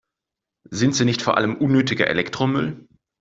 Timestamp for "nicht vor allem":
1.05-1.55